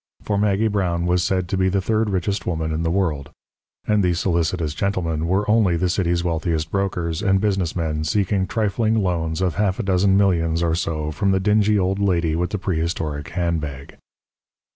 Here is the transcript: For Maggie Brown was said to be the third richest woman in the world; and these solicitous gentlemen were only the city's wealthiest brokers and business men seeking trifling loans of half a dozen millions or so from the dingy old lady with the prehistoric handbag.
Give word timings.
For 0.23 0.35
Maggie 0.35 0.67
Brown 0.67 1.05
was 1.05 1.23
said 1.23 1.47
to 1.49 1.57
be 1.57 1.69
the 1.69 1.79
third 1.79 2.09
richest 2.09 2.47
woman 2.47 2.71
in 2.71 2.81
the 2.81 2.89
world; 2.89 3.29
and 3.85 4.01
these 4.03 4.17
solicitous 4.19 4.73
gentlemen 4.73 5.27
were 5.27 5.47
only 5.47 5.77
the 5.77 5.89
city's 5.89 6.23
wealthiest 6.23 6.71
brokers 6.71 7.21
and 7.21 7.39
business 7.39 7.75
men 7.75 8.03
seeking 8.03 8.47
trifling 8.47 8.95
loans 9.03 9.41
of 9.41 9.57
half 9.57 9.77
a 9.77 9.83
dozen 9.83 10.17
millions 10.17 10.63
or 10.63 10.73
so 10.73 11.11
from 11.11 11.29
the 11.29 11.39
dingy 11.39 11.77
old 11.77 11.99
lady 11.99 12.35
with 12.35 12.49
the 12.49 12.57
prehistoric 12.57 13.29
handbag. 13.29 13.97